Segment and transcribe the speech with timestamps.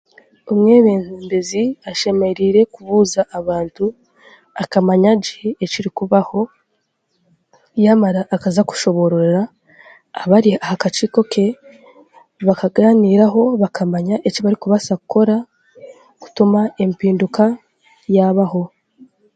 [0.51, 3.85] Omwebembezi ashemereire kubuuza abantu
[4.63, 6.39] akamanya gye ekirikubaho,
[7.83, 9.43] yaamara akaza kushobororera
[10.21, 11.45] abari aha kakiiko ke,
[12.47, 15.35] bakagaaniiraho bakamanya eki barikubaasa kukora
[16.21, 17.43] kutuma empinduka
[18.15, 18.63] yaabaho.